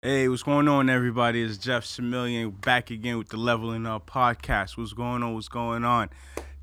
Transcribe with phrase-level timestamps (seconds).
[0.00, 1.42] Hey, what's going on, everybody?
[1.42, 4.78] It's Jeff Similien back again with the Leveling Up podcast.
[4.78, 5.34] What's going on?
[5.34, 6.10] What's going on?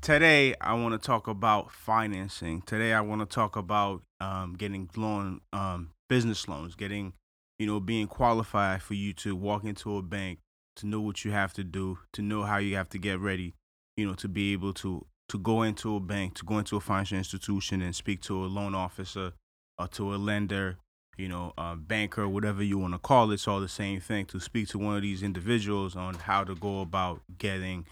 [0.00, 2.62] Today, I want to talk about financing.
[2.62, 7.12] Today, I want to talk about um, getting loan, um, business loans, getting,
[7.58, 10.38] you know, being qualified for you to walk into a bank,
[10.76, 13.54] to know what you have to do, to know how you have to get ready,
[13.98, 16.80] you know, to be able to to go into a bank, to go into a
[16.80, 19.34] financial institution and speak to a loan officer
[19.78, 20.78] or to a lender,
[21.16, 24.26] you know, a banker, whatever you want to call it, it's all the same thing.
[24.26, 27.86] To speak to one of these individuals on how to go about getting,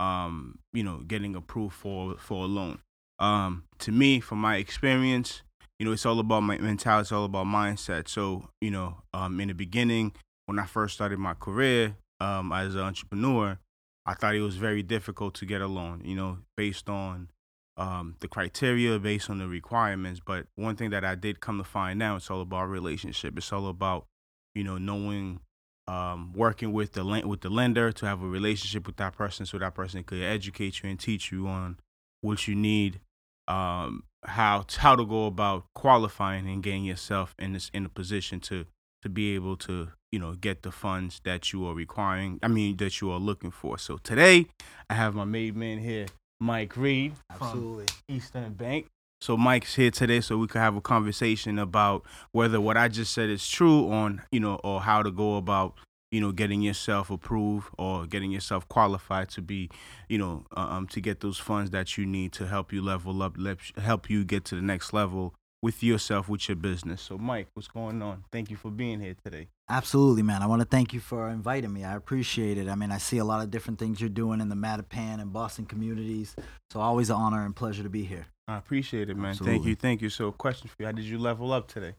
[0.00, 2.80] um, you know, getting approved for for a loan.
[3.18, 5.42] Um, to me, from my experience,
[5.78, 8.08] you know, it's all about my mentality, it's all about mindset.
[8.08, 10.12] So, you know, um, in the beginning,
[10.46, 13.58] when I first started my career um, as an entrepreneur,
[14.04, 17.28] I thought it was very difficult to get a loan, you know, based on
[17.76, 20.20] um, the criteria, based on the requirements.
[20.24, 23.36] But one thing that I did come to find out, it's all about relationship.
[23.36, 24.06] It's all about,
[24.54, 25.40] you know, knowing,
[25.88, 29.58] um, working with the with the lender to have a relationship with that person, so
[29.58, 31.78] that person could educate you and teach you on
[32.22, 33.00] what you need,
[33.46, 38.40] um, how how to go about qualifying and getting yourself in this in a position
[38.40, 38.66] to
[39.02, 42.76] to be able to you know get the funds that you are requiring i mean
[42.76, 44.46] that you are looking for so today
[44.90, 46.06] i have my maid man here
[46.40, 47.86] mike reid Absolutely.
[48.08, 48.86] eastern bank
[49.20, 53.12] so mike's here today so we could have a conversation about whether what i just
[53.12, 55.74] said is true on you know or how to go about
[56.10, 59.68] you know getting yourself approved or getting yourself qualified to be
[60.08, 63.22] you know uh, um to get those funds that you need to help you level
[63.22, 63.36] up
[63.78, 67.02] help you get to the next level with yourself with your business.
[67.02, 68.24] So, Mike, what's going on?
[68.30, 69.48] Thank you for being here today.
[69.68, 70.42] Absolutely, man.
[70.42, 71.84] I want to thank you for inviting me.
[71.84, 72.68] I appreciate it.
[72.68, 75.32] I mean, I see a lot of different things you're doing in the Mattapan and
[75.32, 76.36] Boston communities.
[76.70, 78.26] So, always an honor and pleasure to be here.
[78.48, 79.30] I appreciate it, man.
[79.30, 79.56] Absolutely.
[79.56, 79.74] Thank you.
[79.74, 80.10] Thank you.
[80.10, 81.94] So, question for you How did you level up today?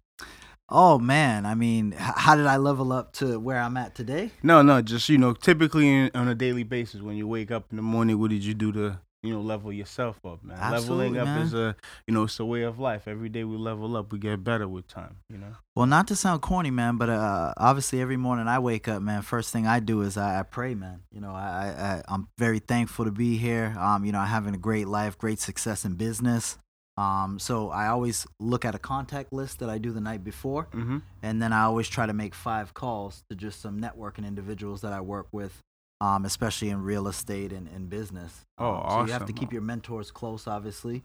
[0.70, 4.32] Oh man, I mean, how did I level up to where I'm at today?
[4.44, 7.78] No, no, just you know, typically on a daily basis when you wake up in
[7.78, 10.58] the morning, what did you do to you know, level yourself up, man.
[10.60, 11.42] Absolutely, Leveling up man.
[11.42, 11.76] is a,
[12.08, 13.08] you know, it's a way of life.
[13.08, 15.56] Every day we level up, we get better with time, you know.
[15.76, 19.24] Well, not to sound corny, man, but uh, obviously every morning I wake up, man.
[19.24, 21.02] First thing I do is I, I pray, man.
[21.12, 23.76] You know, I, I I'm very thankful to be here.
[23.80, 26.58] Um, you know, i'm having a great life, great success in business.
[26.98, 30.68] Um, so I always look at a contact list that I do the night before,
[30.74, 30.98] mm-hmm.
[31.22, 34.94] and then I always try to make five calls to just some networking individuals that
[34.94, 35.62] I work with
[36.02, 38.46] um, especially in real estate and, and business.
[38.58, 39.00] Oh, um, awesome.
[39.02, 41.04] So you have to keep your mentors close, obviously.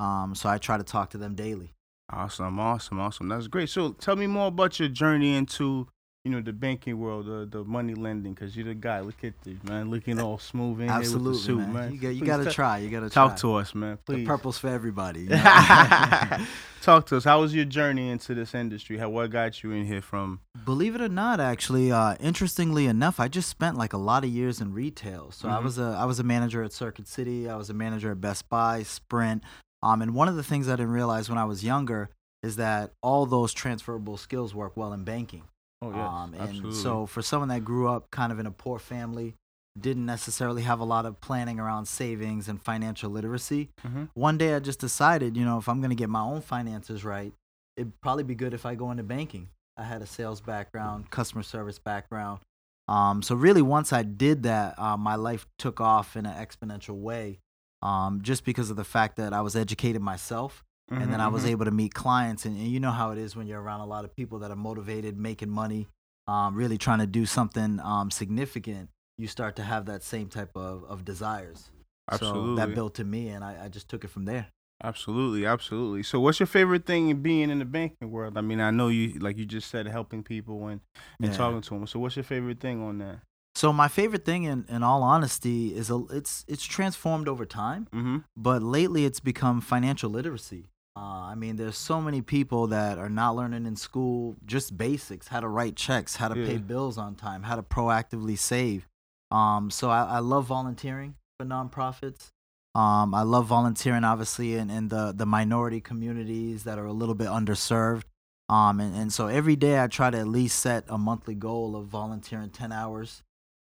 [0.00, 1.72] Um, so I try to talk to them daily.
[2.10, 3.28] Awesome, awesome, awesome.
[3.28, 3.70] That's great.
[3.70, 5.88] So tell me more about your journey into
[6.24, 9.00] you know the banking world, the the money lending, because you're the guy.
[9.00, 11.72] Look at this, man, looking all smooth in Absolutely, here with the suit, man.
[11.72, 11.92] man.
[11.92, 12.78] You got you got to try.
[12.78, 13.98] You got to talk to us, man.
[14.06, 14.16] Please.
[14.16, 15.20] The purple's for everybody.
[15.20, 16.46] You know?
[16.80, 17.24] talk to us.
[17.24, 18.96] How was your journey into this industry?
[18.96, 20.40] How what got you in here from?
[20.64, 24.30] Believe it or not, actually, uh, interestingly enough, I just spent like a lot of
[24.30, 25.30] years in retail.
[25.30, 25.56] So mm-hmm.
[25.58, 27.50] I was a I was a manager at Circuit City.
[27.50, 29.42] I was a manager at Best Buy, Sprint.
[29.82, 32.08] Um, and one of the things I didn't realize when I was younger
[32.42, 35.42] is that all those transferable skills work well in banking.
[35.84, 36.80] Oh, yes, um, and absolutely.
[36.80, 39.34] so for someone that grew up kind of in a poor family,
[39.78, 43.70] didn't necessarily have a lot of planning around savings and financial literacy.
[43.86, 44.04] Mm-hmm.
[44.14, 47.04] One day I just decided, you know, if I'm going to get my own finances
[47.04, 47.32] right,
[47.76, 49.48] it'd probably be good if I go into banking.
[49.76, 52.40] I had a sales background, customer service background.
[52.86, 56.96] Um, so really, once I did that, uh, my life took off in an exponential
[56.96, 57.40] way,
[57.82, 61.28] um, just because of the fact that I was educated myself Mm-hmm, and then I
[61.28, 61.52] was mm-hmm.
[61.52, 63.86] able to meet clients, and, and, you know how it is when you're around a
[63.86, 65.88] lot of people that are motivated, making money,
[66.28, 68.90] um, really trying to do something um, significant.
[69.16, 71.70] You start to have that same type of, of desires.
[72.10, 72.56] Absolutely.
[72.56, 74.48] So that built to me, and I, I just took it from there.
[74.82, 76.02] Absolutely, absolutely.
[76.02, 78.36] So, what's your favorite thing in being in the banking world?
[78.36, 80.80] I mean, I know you, like you just said, helping people and,
[81.22, 81.36] and yeah.
[81.36, 81.86] talking to them.
[81.86, 83.20] So, what's your favorite thing on that?
[83.54, 87.86] So my favorite thing, in, in all honesty, is a, it's it's transformed over time.
[87.94, 88.18] Mm-hmm.
[88.36, 90.70] But lately, it's become financial literacy.
[90.96, 95.26] Uh, I mean, there's so many people that are not learning in school just basics,
[95.26, 96.46] how to write checks, how to yeah.
[96.46, 98.86] pay bills on time, how to proactively save.
[99.32, 102.30] Um, so I, I love volunteering for nonprofits.
[102.76, 107.14] Um, I love volunteering, obviously, in, in the, the minority communities that are a little
[107.16, 108.04] bit underserved.
[108.48, 111.74] Um, and, and so every day I try to at least set a monthly goal
[111.74, 113.22] of volunteering 10 hours,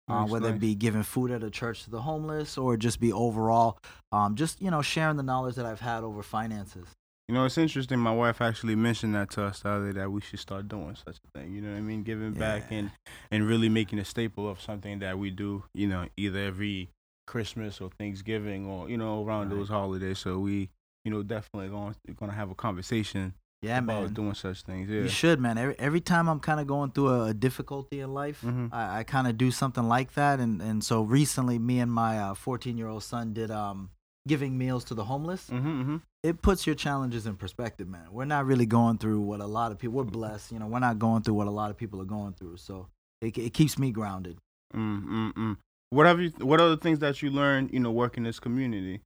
[0.10, 0.56] uh, whether nice.
[0.56, 3.78] it be giving food at a church to the homeless or just be overall,
[4.12, 6.88] um, just, you know, sharing the knowledge that I've had over finances.
[7.30, 8.00] You know, it's interesting.
[8.00, 10.96] My wife actually mentioned that to us the other day that we should start doing
[10.96, 11.54] such a thing.
[11.54, 12.04] You know what I mean?
[12.04, 12.40] Giving Yeah.
[12.40, 12.92] back and
[13.32, 15.64] and really making a staple of something that we do.
[15.74, 16.90] You know, either every
[17.26, 19.58] Christmas or Thanksgiving or you know around Right.
[19.58, 20.20] those holidays.
[20.20, 20.70] So we,
[21.06, 24.14] you know, definitely going going to have a conversation Yeah, about man.
[24.14, 24.90] doing such things.
[24.90, 25.04] Yeah.
[25.04, 25.58] You should, man.
[25.58, 28.68] Every every time I'm kind of going through a, a difficulty in life, Mhm.
[28.74, 30.42] I, I kind of do something like that.
[30.42, 33.92] And and so recently, me and my 14 year old son did um
[34.28, 35.50] giving meals to the homeless.
[35.50, 35.98] Mm-hmm, mm-hmm.
[36.24, 38.08] It puts your challenges in perspective, man.
[38.12, 39.96] We're not really going through what a lot of people.
[39.98, 40.68] We're blessed, you know.
[40.68, 42.58] We're not going through what a lot of people are going through.
[42.58, 42.88] So
[43.22, 44.38] it it keeps me grounded.
[44.74, 45.58] Mm, mm, mm.
[45.90, 46.30] What have you?
[46.40, 47.72] What are the things that you learned?
[47.74, 49.02] You know, working this community.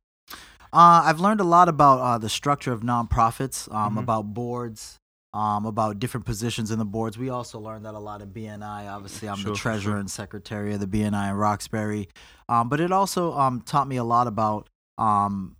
[0.74, 4.00] Uh, I've learned a lot about uh, the structure of nonprofits, um, Mhm.
[4.04, 4.98] about boards,
[5.34, 7.18] um, about different positions in the boards.
[7.18, 8.88] We also learned that a lot in BNI.
[8.88, 9.98] Obviously, I'm Sure, the treasurer sure.
[9.98, 12.10] and secretary of the BNI in Roxbury.
[12.50, 14.68] Um, but it also um, taught me a lot about
[14.98, 15.56] um,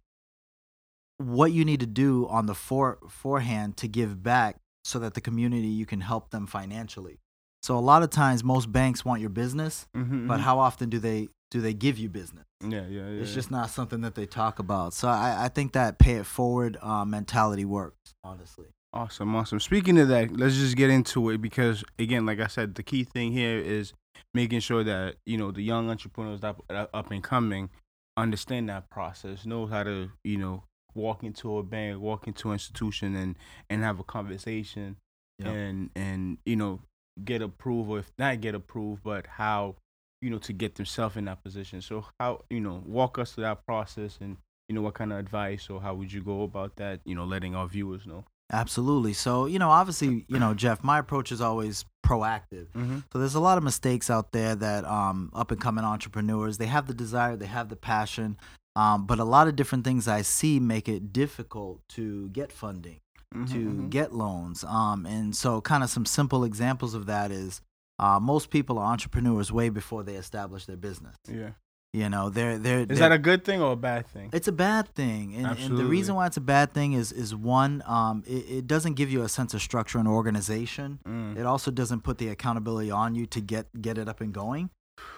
[1.18, 5.22] what you need to do on the fore- forehand to give back so that the
[5.22, 7.20] community you can help them financially.
[7.64, 11.00] So a lot of times, most banks want your business, Mm-hmm, but how often do
[11.00, 12.46] they do they give you business?
[12.62, 13.22] Yeah, yeah, yeah.
[13.22, 13.36] It's yeah.
[13.36, 14.94] just not something that they talk about.
[14.94, 18.66] So I, I think that pay it forward uh, mentality works, honestly.
[18.94, 19.60] Awesome, awesome.
[19.60, 23.04] Speaking of that, let's just get into it because again, like I said, the key
[23.04, 23.94] thing here is
[24.34, 27.70] making sure that you know the young entrepreneurs that are up and coming
[28.18, 30.64] understand that process, know how to you know
[30.96, 33.36] walk into a bank, walk into an institution, and
[33.70, 34.98] and have a conversation,
[35.40, 35.48] Yep.
[35.54, 36.82] and and you know
[37.24, 39.76] get approval, if not get approved, but how
[40.22, 41.82] you know to get themselves in that position.
[41.82, 44.38] So how you know walk us through that process and.
[44.70, 47.00] You know what kind of advice or how would you go about that?
[47.06, 48.26] You know, letting our viewers know.
[48.52, 49.14] Absolutely.
[49.14, 52.68] So, you know, obviously, you know, Jeff, my approach is always proactive.
[52.72, 53.00] Mm-hmm.
[53.12, 56.68] So there's a lot of mistakes out there that um, up and coming entrepreneurs, they
[56.68, 58.38] have the desire, they have the passion,
[58.76, 63.00] um, but a lot of different things I see make it difficult to get funding.
[63.34, 64.64] to Mm-hmm, get loans.
[64.64, 67.60] Um, and so, kind of some simple examples of that is
[68.00, 71.16] uh, most people are entrepreneurs way before they establish their business.
[71.28, 71.50] Yeah.
[71.98, 72.82] You know, they're they're.
[72.82, 74.30] Is they're- that a good thing or a bad thing?
[74.38, 77.30] it's a bad thing, and, and the reason why it's a bad thing is is
[77.36, 81.00] one, um, it, it doesn't give you a sense of structure and organization.
[81.08, 81.38] Mm.
[81.40, 84.70] It also doesn't put the accountability on you to get get it up and going.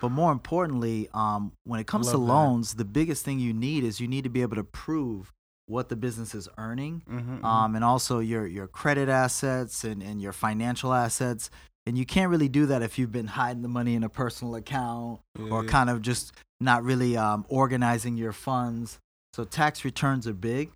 [0.01, 2.17] But more importantly, um, when it comes to that.
[2.35, 5.31] loans, the biggest thing you need is you need to be able to prove
[5.67, 7.43] what the business is earning Mhm, mhm.
[7.45, 11.49] um, and also your your credit assets and, and your financial assets.
[11.85, 14.55] And you can't really do that if you've been hiding the money in a personal
[14.55, 15.69] account or Yeah.
[15.69, 18.99] kind of just not really um, organizing your funds.
[19.33, 20.71] So tax returns are big,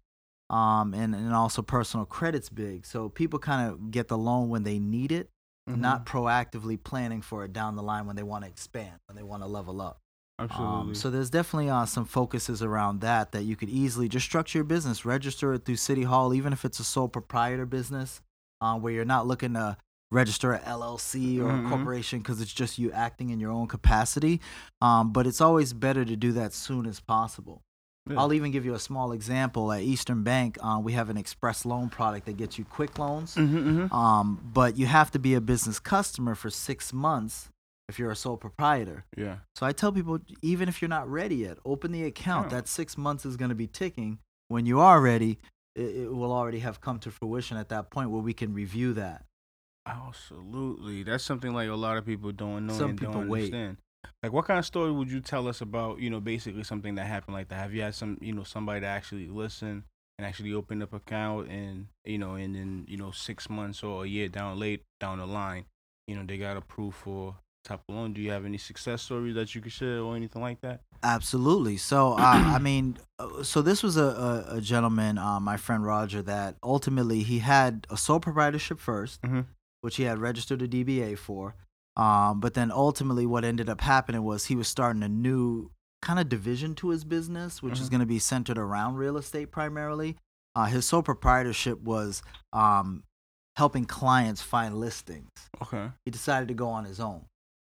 [0.49, 2.85] um, and and also personal credit's big.
[2.85, 5.29] So people kind of get the loan when they need it,
[5.69, 5.77] Mhm.
[5.79, 9.23] not proactively planning for it down the line when they want to expand, when they
[9.23, 9.99] want to level up.
[10.39, 10.77] absolutely.
[10.77, 14.59] Um, so there's definitely uh, some focuses around that that you could easily just structure
[14.59, 18.21] your business, register it through City Hall, even if it's a sole proprietor business,
[18.61, 19.77] uh, where you're not looking to
[20.13, 21.65] register a LLC or Mhm.
[21.65, 24.39] a corporation because it's just you acting in your own capacity.
[24.81, 27.61] Um, but it's always better to do that soon as possible.
[28.09, 28.19] Yeah.
[28.19, 29.71] I'll even give you a small example.
[29.71, 33.35] At Eastern Bank, uh, we have an express loan product that gets you quick loans.
[33.35, 33.93] Mhm, mhm.
[33.93, 37.49] Um, but you have to be a business customer for six months
[37.89, 39.05] if you're a sole proprietor.
[39.17, 39.37] yeah.
[39.55, 42.49] So I tell people, even if you're not ready yet, open the account.
[42.49, 44.19] That six months is going to be ticking.
[44.49, 45.39] When you are ready,
[45.75, 48.93] it, it will already have come to fruition at that point where we can review
[48.93, 49.25] that.
[49.85, 51.03] Absolutely.
[51.03, 53.53] That's something like a lot of people don't know Some and people don't wait.
[53.53, 53.77] understand.
[54.21, 57.07] Like what kind of story would you tell us about, you know, basically something that
[57.07, 57.55] happened like that?
[57.55, 59.83] Have you had some, you know, somebody that actually listen
[60.17, 64.03] and actually open up account and, you know, and then, you know, six months or
[64.03, 65.65] a year down late down the line,
[66.07, 68.13] you know, they got approved for type of loan.
[68.13, 70.81] Do you have any success stories that you could share or anything like that?
[71.01, 71.77] Absolutely.
[71.77, 74.03] So, uh, I mean, uh, so this was a,
[74.51, 79.21] a, a gentleman, uh, my friend Roger, that ultimately he had a sole proprietorship 1st
[79.21, 79.45] Mhm.
[79.83, 81.55] Which he had registered a DBA for.
[81.97, 85.71] Um, but then ultimately, what ended up happening was he was starting a new
[86.01, 87.91] kind of division to his business, which is Mhm.
[87.91, 90.17] going to be centered around real estate primarily.
[90.55, 92.23] Uh, his sole proprietorship was
[92.53, 93.03] um,
[93.57, 95.29] helping clients find listings
[95.61, 95.91] Okay.
[96.05, 97.25] he decided to go on his own.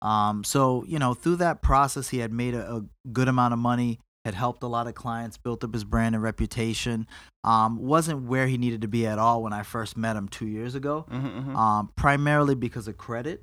[0.03, 3.59] Um, so you know, through that process, he had made a, a good amount of
[3.59, 7.07] money, had helped a lot of clients, built up his brand and reputation.
[7.45, 10.49] Um, wasn't where he needed to be at all when I first met him two
[10.49, 11.07] years ago.
[11.09, 13.43] Mm-hmm, Um, primarily because of credit.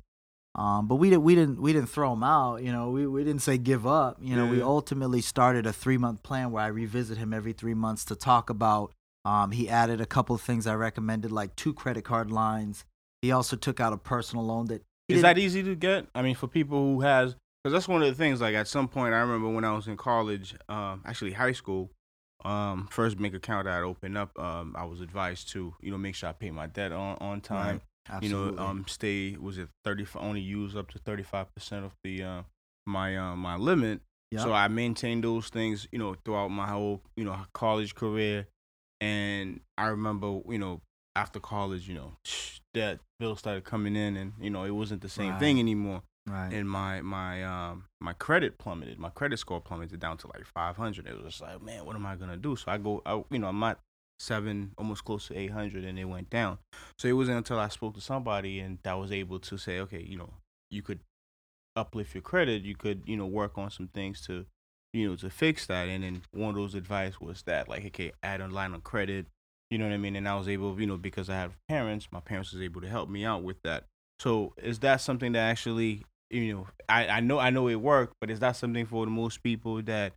[0.54, 2.62] Um, but we didn't we didn't we didn't throw him out.
[2.62, 4.18] You know, we, we didn't say give up.
[4.20, 7.54] You know, Yeah, we ultimately started a three month plan where I revisit him every
[7.54, 8.92] three months to talk about.
[9.24, 12.84] Um, he added a couple of things I recommended, like two credit card lines.
[13.22, 16.08] He also took out a personal loan that Is that easy to get?
[16.14, 18.42] I mean, for people who has, because that's one of the things.
[18.42, 21.90] Like at some point, I remember when I was in college, um, actually high school,
[22.44, 25.96] um, first bank account that I opened up, um, I was advised to, you know,
[25.96, 27.80] make sure I pay my debt on on time.
[28.20, 30.06] You know, um, stay was it thirty?
[30.14, 32.42] Only use up to thirty five percent of the uh,
[32.84, 34.02] my uh, my limit.
[34.30, 34.42] Yep.
[34.42, 38.46] So I maintained those things, you know, throughout my whole, you know, college career.
[39.00, 40.82] And I remember, you know,
[41.16, 42.12] after college, you know,
[42.74, 45.40] that bill started coming in, and you know, it wasn't the same Right.
[45.40, 46.02] thing anymore.
[46.26, 46.52] Right.
[46.52, 48.98] And my my um my credit plummeted.
[48.98, 51.06] My credit score plummeted down to like 500.
[51.06, 52.56] It was like, man, what am I gonna do?
[52.56, 53.78] So I go, I, you know, I'm at
[54.18, 56.58] seven, almost close to 800, and it went down.
[56.98, 60.02] So it wasn't until I spoke to somebody and that was able to say, okay,
[60.02, 60.30] you know,
[60.70, 61.00] you could
[61.76, 62.62] uplift your credit.
[62.62, 64.46] You could, you know, work on some things to,
[64.92, 65.88] you know, to fix that.
[65.88, 69.26] And then one of those advice was that, like, okay, add a line of credit.
[69.70, 70.16] You know what I mean?
[70.16, 72.88] And I was able, you know, because I have parents, my parents was able to
[72.88, 73.84] help me out with that.
[74.20, 76.04] So is that something that actually,
[76.34, 79.10] you know, I, I know I know it worked, but is that something for the
[79.10, 80.12] most people that,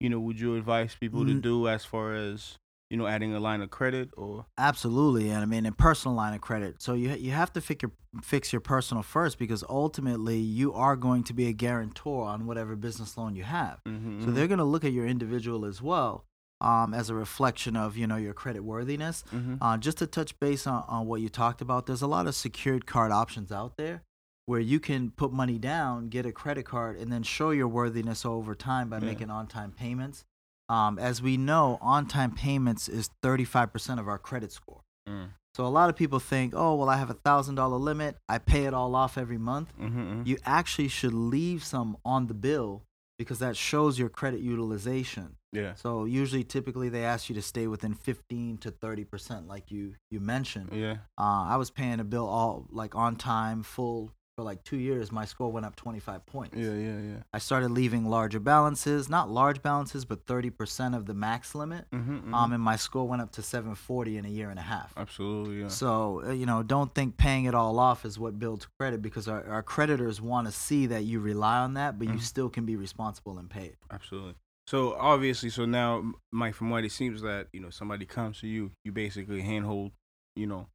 [0.00, 1.42] you know, would you advise people to Mm.
[1.42, 2.58] do as far as,
[2.90, 6.34] you know, adding a line of credit or Absolutely, and I mean, a personal line
[6.34, 6.82] of credit.
[6.82, 7.92] So you you have to fix your
[8.22, 12.76] fix your personal first because ultimately you are going to be a guarantor on whatever
[12.76, 13.80] business loan you have.
[13.88, 16.26] mm-hmm, So they're going to look at your individual as well
[16.60, 19.24] um, as a reflection of you know your credit worthiness.
[19.34, 22.26] mm-hmm, Uh, just to touch base on, on what you talked about, there's a lot
[22.26, 24.02] of secured card options out there
[24.46, 28.24] where you can put money down, get a credit card, and then show your worthiness
[28.24, 29.06] over time by Yeah.
[29.06, 30.24] making on time payments.
[30.68, 34.82] Um, as we know, on time payments is 35% of our credit score.
[35.08, 38.16] mm, So a lot of people think, oh, well, I have a $1,000 limit.
[38.28, 39.72] I pay it all off every month.
[39.78, 42.84] mm-hmm, You actually should leave some on the bill
[43.18, 45.36] because that shows your credit utilization.
[45.52, 49.70] yeah, So usually, typically, they ask you to stay within 15 to 30 percent, like
[49.70, 50.70] you you mentioned.
[50.72, 54.78] yeah, Uh, I was paying a bill all like on time, full for like two
[54.78, 55.12] years.
[55.12, 56.56] My score went up 25 points.
[56.56, 57.16] yeah, yeah, yeah.
[57.32, 61.84] I started leaving larger balances, not large balances, but 30 percent of the max limit.
[61.92, 64.92] Mm-hmm, Um, and my score went up to 740 in a year and a half.
[64.96, 65.68] Absolutely, yeah.
[65.68, 69.28] So, uh, you know, don't think paying it all off is what builds credit because
[69.28, 72.20] our, our creditors want to see that you rely on that, but you Mhm.
[72.22, 73.78] still can be responsible and pay it.
[73.90, 74.34] Absolutely.
[74.66, 78.46] So obviously, so now, Mike, from what it seems that you know, somebody comes to
[78.46, 79.90] you, you basically handhold,
[80.36, 80.68] you know,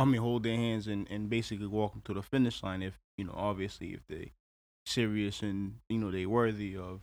[0.00, 2.82] I mean, hold their hands and and basically walk them to the finish line.
[2.82, 4.32] If you know, obviously, if they
[4.86, 7.00] serious and you know they worthy of,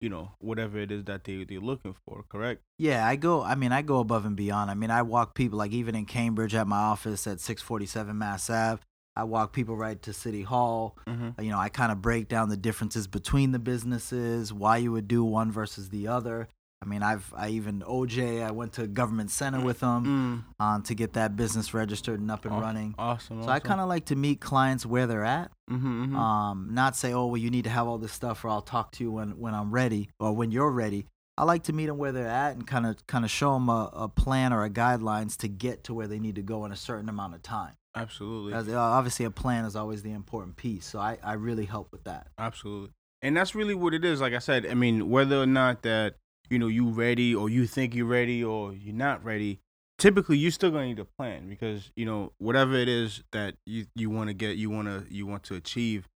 [0.00, 2.24] you know, whatever it is that they they're looking for.
[2.28, 2.62] Correct.
[2.78, 3.42] Yeah, I go.
[3.42, 4.70] I mean, I go above and beyond.
[4.70, 8.50] I mean, I walk people like even in Cambridge at my office at 647 Mass
[8.50, 8.82] Ave.
[9.18, 10.98] I walk people right to City Hall.
[11.06, 11.42] Mm-hmm.
[11.42, 15.08] You know, I kind of break down the differences between the businesses, why you would
[15.08, 16.48] do one versus the other.
[16.82, 18.42] I mean, I've I even OJ.
[18.44, 20.64] I went to government center with them Mm.
[20.64, 22.94] um, to get that business registered and up and running.
[22.98, 23.42] Awesome.
[23.42, 25.50] So I kind of like to meet clients where they're at.
[25.70, 28.60] Mm-hmm, Um, not say, oh, well, you need to have all this stuff, or I'll
[28.62, 31.06] talk to you when when I'm ready, or when you're ready.
[31.38, 33.68] I like to meet them where they're at and kind of kind of show them
[33.68, 36.72] a, a plan or a guidelines to get to where they need to go in
[36.72, 37.74] a certain amount of time.
[37.94, 38.52] Absolutely.
[38.52, 41.88] As, uh, obviously, a plan is always the important piece, so I, I really help
[41.92, 42.28] with that.
[42.38, 42.90] Absolutely.
[43.22, 44.20] And that's really what it is.
[44.20, 46.16] Like I said, I mean, whether or not that,
[46.50, 49.60] you know, you ready or you think you're ready or you're not ready,
[49.98, 53.86] typically you're still gonna need a plan because, you know, whatever it is that you,
[53.94, 56.08] you wanna get you wanna you want to achieve,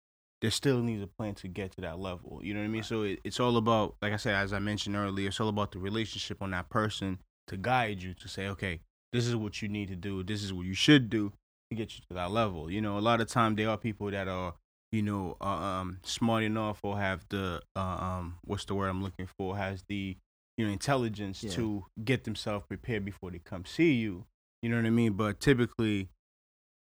[0.40, 2.40] there still needs a plan to get to that level.
[2.42, 2.82] You know what I mean?
[2.82, 5.72] So it, it's all about like I said, as I mentioned earlier, it's all about
[5.72, 7.18] the relationship on that person
[7.48, 8.80] to guide you to say, Okay,
[9.12, 11.32] this is what you need to do, this is what you should do
[11.70, 12.70] to get you to that level.
[12.70, 14.54] You know, a lot of time there are people that are
[14.92, 19.02] you know, uh, um, smart enough or have the uh, um, what's the word I'm
[19.02, 19.56] looking for?
[19.56, 20.16] Has the
[20.56, 21.50] you know intelligence Yeah.
[21.52, 24.24] to get themselves prepared before they come see you.
[24.62, 25.12] You know what I mean?
[25.12, 26.08] But typically,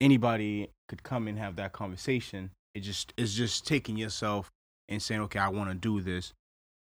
[0.01, 2.51] anybody could come and have that conversation.
[2.75, 4.51] It just it's just taking yourself
[4.89, 6.33] and saying, okay, I want to do this,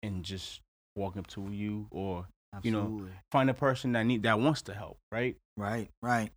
[0.03, 0.61] and just
[0.95, 2.27] walking up to you or
[2.63, 4.97] You know, find a person that need that wants to help.
[5.11, 5.35] Right?
[5.57, 6.31] Right, right.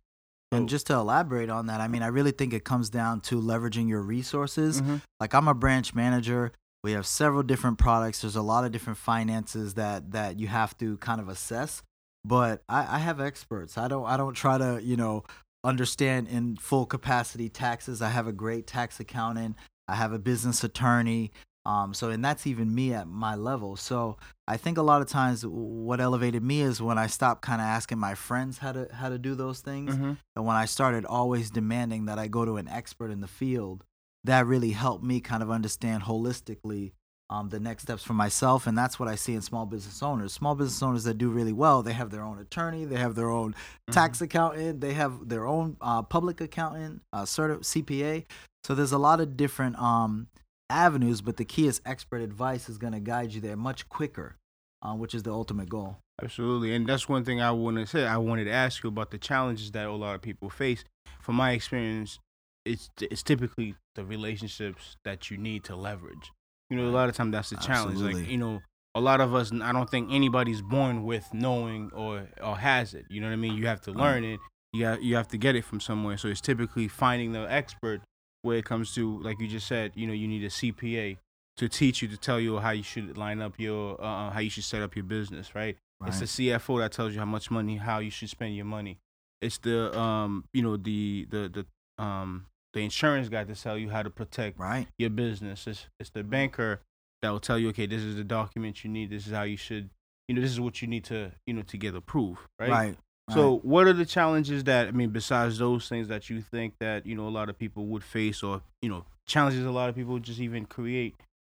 [0.51, 3.39] And just to elaborate on that, I mean, I really think it comes down to
[3.39, 4.81] leveraging your resources.
[4.81, 5.01] Mhm.
[5.19, 6.51] Like I'm a branch manager.
[6.83, 8.21] We have several different products.
[8.21, 11.83] There's a lot of different finances that that you have to kind of assess.
[12.25, 13.77] But I, I have experts.
[13.77, 15.23] I don't I don't try to, you know,
[15.63, 18.01] understand in full capacity taxes.
[18.01, 19.55] I have a great tax accountant.
[19.87, 21.31] I have a business attorney.
[21.69, 23.75] Um, so and that's even me at my level.
[23.75, 27.61] So I think a lot of times what elevated me is when I stopped kind
[27.61, 29.95] of asking my friends how to how to do those things.
[29.95, 30.17] Mhm.
[30.35, 33.83] And when I started always demanding that I go to an expert in the field,
[34.23, 36.93] that really helped me kind of understand holistically
[37.31, 38.65] um, the next steps for myself.
[38.65, 40.33] And that's what I see in small business owners.
[40.33, 43.29] Small business owners that do really well, they have their own attorney, they have their
[43.29, 43.53] own
[43.91, 48.25] tax accountant, they have their own uh, public accountant, uh, certi- CPA.
[48.63, 50.27] So there's a lot of different um,
[50.69, 54.37] avenues, but the key is expert advice is going to guide you there much quicker,
[54.81, 55.97] uh, which is the ultimate goal.
[56.21, 58.05] Absolutely, and that's one thing I want to say.
[58.05, 60.83] I wanted to ask you about the challenges that a lot of people face.
[61.21, 62.19] From my experience,
[62.65, 66.31] it's it's typically the relationships that you need to leverage.
[66.69, 67.99] You know, a lot of time that's the challenge.
[67.99, 68.59] Like you know,
[68.95, 73.05] a lot of us, I don't think anybody's born with knowing or or has it.
[73.09, 73.55] You know what I mean?
[73.55, 74.39] You have to learn it,
[74.73, 76.17] you got, you have to get it from somewhere.
[76.17, 78.01] So it's typically finding the expert
[78.41, 81.17] where it comes to like you just said, you know, you need a CPA
[81.57, 84.49] to teach you to tell you how you should line up your uh, how you
[84.49, 85.77] should set up your business, right?
[85.99, 86.07] Right.
[86.07, 88.99] It's the CFO that tells you how much money, how you should spend your money.
[89.41, 91.65] It's the um, you know, the the
[91.97, 94.87] the um the insurance guy to tell you how to protect right.
[94.97, 95.67] your business.
[95.67, 96.81] It's it's the banker
[97.21, 99.09] that will tell you, okay, this is the document you need.
[99.09, 99.89] This is how you should,
[100.27, 102.69] you know, this is what you need to, you know, to get approved, right?
[102.69, 102.97] Right.
[103.33, 107.05] So, what are the challenges that I mean, besides those things that you think that
[107.05, 109.95] you know a lot of people would face, or you know, challenges a lot of
[109.95, 111.15] people just even create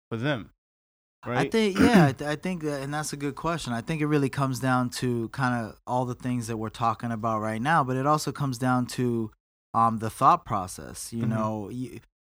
[0.10, 0.52] for them,
[1.26, 1.48] right?
[1.48, 3.74] I think yeah, I, th- I think that, and that's a good question.
[3.74, 7.12] I think it really comes down to kind of all the things that we're talking
[7.12, 9.32] about right now, but it also comes down to
[9.74, 11.14] um, the thought process.
[11.14, 11.30] You Mhm.
[11.30, 11.72] know,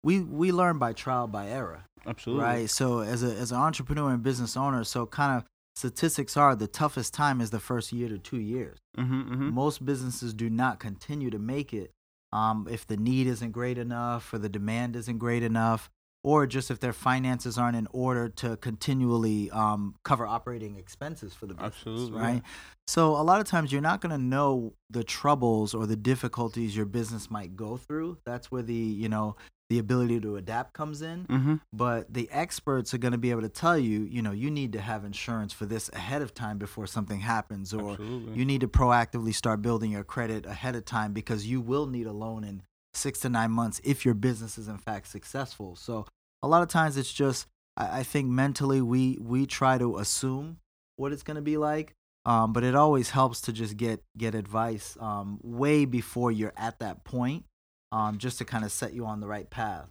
[0.04, 2.70] we we learn by trial by error, Absolutely, right?
[2.70, 5.46] So as a as an entrepreneur and business owner, so kind of
[5.78, 8.80] statistics are the toughest time is the first year to two years.
[8.98, 9.54] Mm-hmm, mm-hmm.
[9.54, 11.92] Most businesses do not continue to make it
[12.34, 15.92] um, if the need isn't great enough or the demand isn't great enough,
[16.28, 21.46] or just if their finances aren't in order to continually um, cover operating expenses for
[21.48, 21.74] the business.
[21.78, 22.42] Absolutely, Right.
[22.86, 26.76] So a lot of times you're not going to know the troubles or the difficulties
[26.76, 28.18] your business might go through.
[28.26, 29.36] That's where the you know
[29.70, 31.56] the ability to adapt comes in Mm-hmm.
[31.74, 34.72] but the experts are going to be able to tell you, you know, you need
[34.74, 38.34] to have insurance for this ahead of time before something happens, or Absolutely.
[38.38, 42.08] you need to proactively start building your credit ahead of time because you will need
[42.08, 45.76] a loan in six to nine months if your business is in fact successful.
[45.76, 46.06] So
[46.44, 50.58] a lot of times it's just, I, I think mentally we we try to assume
[50.96, 51.94] what it's going to be like.
[52.26, 56.80] Um, but it always helps to just get get advice um, way before you're at
[56.80, 57.46] that point,
[57.94, 59.88] um, just to kind of set you on the right path.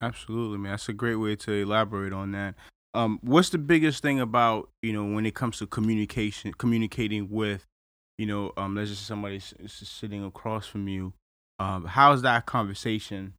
[0.00, 0.72] Absolutely, man.
[0.72, 2.54] That's a great way to elaborate on that.
[2.92, 7.64] Um, what's the biggest thing about you know when it comes to communication, communicating with,
[8.16, 11.14] you know, um, let's just somebody s- sitting across from you.
[11.58, 13.34] Um, how's that conversation?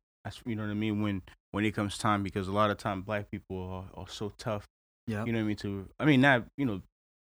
[0.46, 1.22] You know what I mean when
[1.56, 3.58] when it comes time because a lot of time black people
[3.96, 4.66] are, are so tough.
[5.08, 5.24] Yeah.
[5.24, 5.56] You know what I mean?
[5.58, 6.82] To I mean not you know,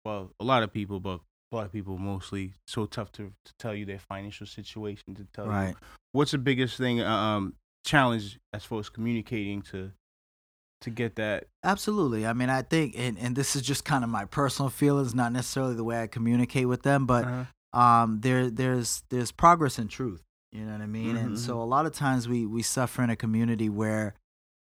[0.05, 3.85] well a lot of people, but black people mostly so tough to to tell you
[3.85, 5.75] their financial situation to tell you Right.
[6.11, 9.93] what's the biggest thing um challenge as far as communicating to
[10.81, 12.27] to get that Absolutely.
[12.27, 15.33] I mean, I think, and, and this is just kind of my personal feelings, not
[15.33, 19.87] necessarily the way I communicate with them, but uh, um, there there's there's progress in
[19.87, 20.21] truth.
[20.51, 21.15] You know what I mean?
[21.15, 24.15] Mhm, And so a lot of times we we suffer in a community where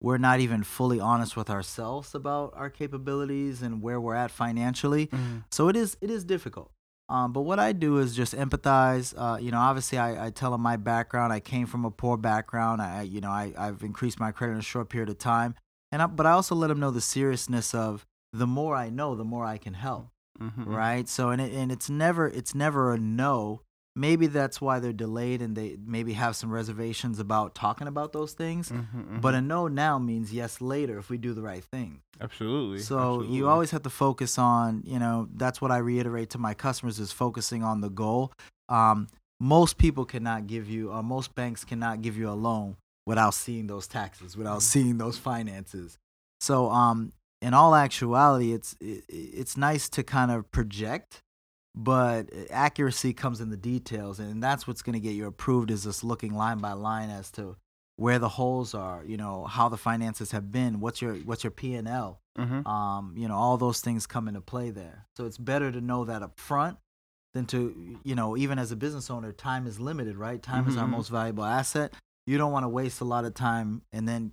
[0.00, 5.10] we're not even fully honest with ourselves about our capabilities and where we're at financially.
[5.50, 6.70] So it is it is difficult.
[7.10, 9.12] Um, but what I do is just empathize.
[9.16, 11.34] Uh, you know, obviously I, I tell them my background.
[11.34, 12.80] I came from a poor background.
[12.80, 15.54] I you know I I've increased my credit in a short period of time,
[15.92, 19.14] and I, but I also let them know the seriousness of the more I know,
[19.14, 20.08] the more I can help.
[20.40, 21.08] Mhm, Right.
[21.08, 23.60] So and it, and it's never it's never a no.
[23.96, 28.32] Maybe that's why they're delayed and they maybe have some reservations about talking about those
[28.32, 28.70] things.
[28.70, 32.00] mhm, mhm, But a no now means yes later if we do the right thing.
[32.20, 33.36] absolutely So absolutely.
[33.36, 36.98] you always have to focus on, you know, that's what I reiterate to my customers
[36.98, 38.32] is focusing on the goal.
[38.68, 39.06] Um,
[39.40, 42.76] most people cannot give you, or most banks cannot give you a loan
[43.06, 45.98] without seeing those taxes, without seeing those finances.
[46.40, 51.20] So, um, in all actuality, it's it, it's nice to kind of project,
[51.74, 55.70] but accuracy comes in the details, and that's what's going to get you approved.
[55.70, 57.56] Is just looking line by line as to
[57.96, 61.50] where the holes are, you know, how the finances have been, what's your what's your
[61.50, 62.66] P and L, Mhm.
[62.66, 65.06] um, you know, all those things come into play there.
[65.16, 66.78] So it's better to know that up front
[67.34, 70.40] than to, you know, even as a business owner, time is limited, right?
[70.42, 70.90] Time is our Mhm.
[70.90, 71.94] most valuable asset.
[72.26, 74.32] You don't want to waste a lot of time and then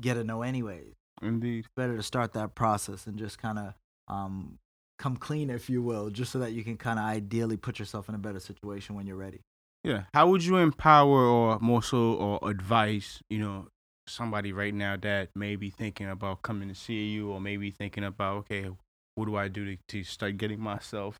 [0.00, 0.94] get a no anyways.
[1.22, 3.74] indeed Better to start that process and just kind of
[4.08, 4.58] um,
[4.98, 8.08] come clean, if you will, just so that you can kind of ideally put yourself
[8.08, 9.40] in a better situation when you're ready.
[9.84, 13.66] yeah how would you empower or more so or advise you know
[14.06, 18.04] somebody right now that may be thinking about coming to see you or maybe thinking
[18.04, 18.68] about okay
[19.16, 21.16] what do i do to, to start getting myself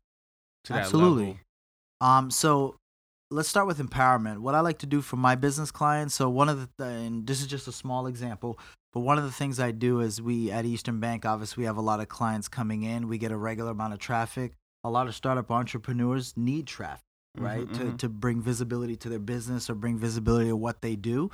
[0.63, 1.25] to that Absolutely.
[1.25, 1.39] level
[2.01, 2.75] Um, so
[3.31, 4.39] let's start with empowerment.
[4.39, 6.13] What I like to do for my business clients.
[6.15, 8.59] So one of the th- and this is just a small example,
[8.93, 11.77] but one of the things I do is we at Eastern Bank, obviously, we have
[11.77, 13.07] a lot of clients coming in.
[13.07, 14.53] We get a regular amount of traffic.
[14.83, 17.03] A lot of startup entrepreneurs need traffic,
[17.37, 17.97] right, Mhm, to mhm.
[17.97, 21.31] to bring visibility to their business or bring visibility to what they do.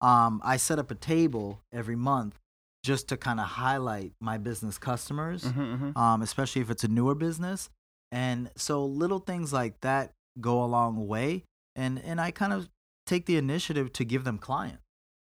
[0.00, 2.38] Um, I set up a table every month
[2.84, 5.96] just to kind of highlight my business customers Mhm, mhm.
[5.96, 7.70] um, especially if it's a newer business.
[8.10, 11.44] And so little things like that go a long way.
[11.76, 12.68] And and I kind of
[13.06, 14.81] take the initiative to give them clients.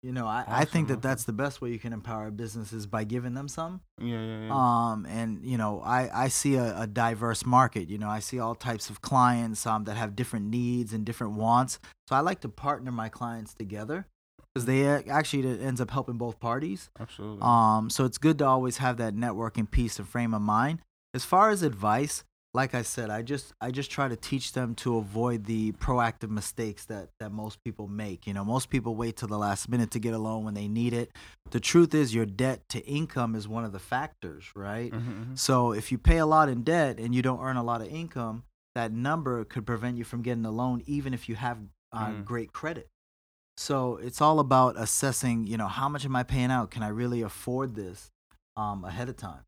[0.05, 3.05] You know, I, I think that that's the best way you can empower businesses by
[3.05, 3.81] giving them some.
[3.99, 4.51] Yeah, yeah, yeah.
[4.53, 7.89] Um, and you know, I I see a, a diverse market.
[7.89, 11.33] You know, I see all types of clients um that have different needs and different
[11.33, 11.79] wants.
[12.07, 14.07] So I like to partner my clients together
[14.53, 16.91] because they actually it ends up helping both parties.
[17.01, 17.39] Absolutely.
[17.41, 20.81] Um, so it's good to always have that networking piece and frame of mind.
[21.15, 24.75] As far as advice, like I said, I just I just try to teach them
[24.77, 28.27] to avoid the proactive mistakes that that most people make.
[28.27, 30.69] You know, most people wait till the last minute to get a loan when they
[30.69, 31.11] need it.
[31.51, 34.93] The truth is your debt to income is one of the factors, right?
[34.93, 35.39] Mhm, mhm.
[35.39, 37.89] So if you pay a lot in debt and you don't earn a lot of
[37.89, 38.45] income,
[38.77, 41.59] that number could prevent you from getting a loan even if you have
[41.93, 42.25] uh, Mm.
[42.25, 42.89] great credit.
[43.57, 46.71] So it's all about assessing, you know, how much am I paying out?
[46.71, 48.11] Can I really afford this
[48.57, 49.45] um, ahead of time?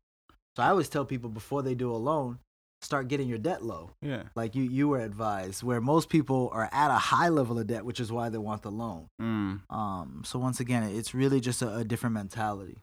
[0.55, 2.39] So I always tell people before they do a loan,
[2.81, 4.23] start getting your debt low, Yeah.
[4.35, 5.63] like you you were advised.
[5.63, 8.61] Where most people are at a high level of debt, which is why they want
[8.61, 9.07] the loan.
[9.21, 9.61] Mm.
[9.69, 12.77] Um, so once again, it's really just a, a different mentality.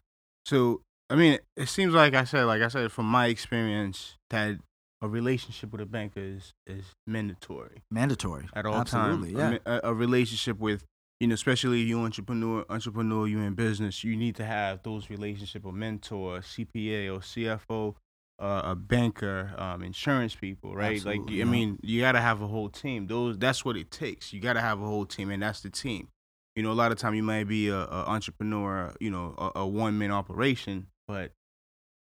[0.47, 0.81] So
[1.11, 4.59] I mean, it seems like I said, like I said, from my experience, that
[5.03, 9.61] a relationship with a banker is is mandatory Mandatory at all Absolutely, times.
[9.67, 9.81] yeah.
[9.85, 10.85] A, a relationship with
[11.21, 15.65] you know, especially you entrepreneur, entrepreneur, you in business, you need to have those relationship,
[15.65, 17.95] a mentor, CPA or CFO,
[18.39, 20.93] uh, a banker, um, insurance people, right?
[21.05, 23.07] like, Absolutely, you- I mean, you got to have a whole team.
[23.07, 24.33] Those, that's what it takes.
[24.33, 26.09] You got to have a whole team, and that's the team.
[26.57, 29.61] You know, a lot of time you might be a, a entrepreneur, you know, a,
[29.61, 31.33] a one man operation, but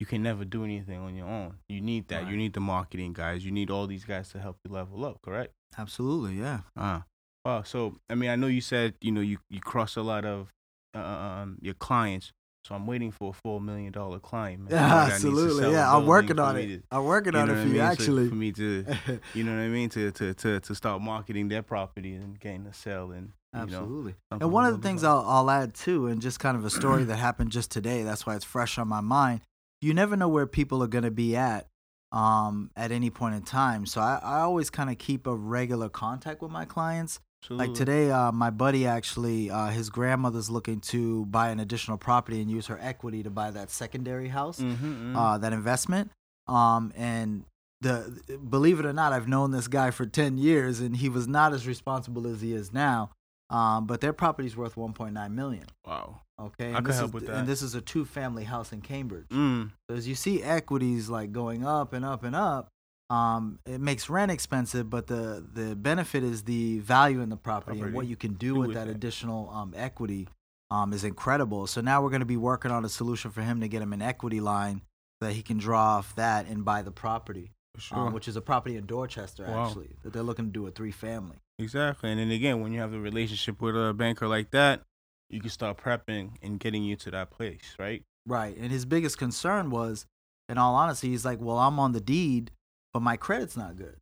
[0.00, 1.56] you can never do anything on your own.
[1.68, 2.28] You need that.
[2.30, 3.44] You need the marketing guys.
[3.44, 5.20] You need all these guys to help you level up.
[5.22, 5.52] Correct?
[5.76, 6.60] Absolutely, yeah.
[6.76, 7.00] Uh,
[7.44, 7.62] wow.
[7.62, 10.52] So, I mean, I know you said, you know, you, you cross a lot of
[10.94, 12.32] uh, um, your clients.
[12.68, 14.68] So I'm waiting for a four million dollar client.
[14.68, 14.70] man.
[14.70, 15.96] Somebody that needs to Absolutely, yeah.
[15.96, 16.66] I'm working on it.
[16.66, 17.96] to- I'm working on it for I you, mean?
[17.96, 18.84] So for me to,
[19.34, 22.66] you know what I mean, to to to, to start marketing their property and getting
[22.66, 23.62] a sale and you know.
[23.62, 24.14] Absolutely.
[24.30, 27.04] And one of the things I'll, I'll add too, and just kind of a story
[27.04, 29.40] that happened just today, that's why it's fresh on my mind.
[29.80, 31.68] You never know where people are going to be at
[32.12, 33.86] um, at any point in time.
[33.86, 37.20] So I, I always kind of keep a regular contact with my clients.
[37.50, 42.40] Like today, uh, my buddy actually, uh, his grandmother's looking to buy an additional property
[42.42, 45.16] and use her equity to buy that secondary house, Mhm, mhm.
[45.16, 46.10] uh, that investment.
[46.46, 47.44] Um, and
[47.80, 48.20] the
[48.50, 51.52] believe it or not, I've known this guy for ten years, and he was not
[51.54, 53.10] as responsible as he is now.
[53.50, 55.64] Um, but their property's worth 1.9 million.
[55.86, 56.20] wow.
[56.38, 57.36] Okay, I could help is with that.
[57.36, 59.26] and this is a two-family house in Cambridge.
[59.30, 59.70] Mm.
[59.88, 62.68] So as you see equities like going up and up and up,
[63.10, 67.80] um, it makes rent expensive, but the the benefit is the value in the property,
[67.80, 68.92] and what you can do, Do with with that it.
[68.92, 70.28] additional um, equity
[70.70, 71.66] um, is incredible.
[71.66, 73.92] So now we're going to be working on a solution for him to get him
[73.92, 74.82] an equity line
[75.20, 77.98] that he can draw off that and buy the property, sure.
[77.98, 79.66] um, which is a property in Dorchester Wow.
[79.66, 81.38] actually that they're looking to do a three family.
[81.58, 82.10] Exactly.
[82.10, 84.82] And then again, when you have a relationship with a banker like that,
[85.28, 88.02] you can start prepping and getting you to that place, right?
[88.26, 88.56] Right.
[88.56, 90.06] And his biggest concern was,
[90.48, 92.52] in all honesty, he's like, well, I'm on the deed,
[92.98, 93.96] but my credit's not good.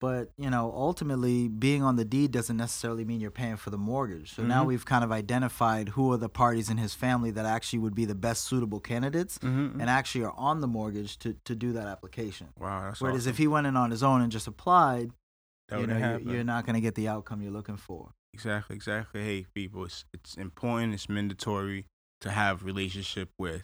[0.00, 3.78] But, you know, ultimately, being on the deed doesn't necessarily mean you're paying for the
[3.78, 4.34] mortgage.
[4.34, 4.66] So now Mhm.
[4.66, 8.04] we've kind of identified who are the parties in his family that actually would be
[8.04, 9.80] the best suitable candidates Mm-hmm.
[9.80, 12.48] and actually are on the mortgage to, to do that application.
[12.58, 13.30] wow, that's Whereas awesome.
[13.30, 15.12] if he went in on his own and just applied,
[15.68, 16.28] that you know, happen.
[16.28, 18.12] you're not going to get the outcome you're looking for.
[18.34, 19.22] Exactly, exactly.
[19.22, 20.92] Hey, people, it's it's important.
[20.92, 21.86] It's mandatory
[22.20, 23.62] to have relationship with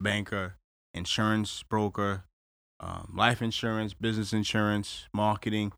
[0.00, 0.56] banker,
[0.92, 2.24] insurance broker,
[2.80, 5.72] um, life insurance, business insurance, marketing.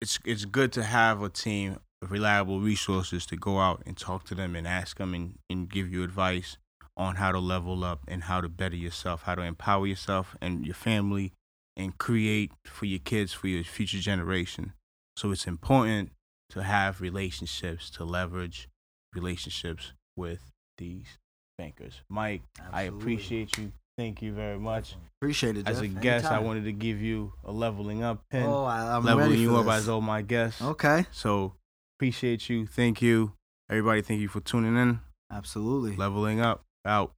[0.00, 4.24] It's it's good to have a team of reliable resources to go out and talk
[4.24, 6.56] to them and ask them and, and give you advice
[6.96, 10.64] on how to level up and how to better yourself, how to empower yourself and
[10.64, 11.32] your family,
[11.76, 14.72] and create for your kids for your future generation.
[15.16, 16.10] So it's important
[16.50, 18.68] to have relationships, to leverage
[19.14, 21.18] relationships with these
[21.56, 22.02] bankers.
[22.08, 23.72] Mike, I appreciate you.
[23.98, 24.94] Thank you very much.
[25.20, 25.66] Appreciate it.
[25.66, 26.00] As a Jeff.
[26.00, 29.42] guest, I wanted to give you a leveling up pin, Oh, I, I'm leveling ready
[29.42, 29.74] you up this.
[29.74, 30.62] as all my guests.
[30.62, 31.04] Okay.
[31.10, 31.54] So
[31.98, 32.64] appreciate you.
[32.64, 33.32] Thank you.
[33.68, 35.00] Everybody, thank you for tuning in.
[35.32, 35.96] Absolutely.
[35.96, 36.62] Leveling up.
[36.86, 37.12] Out.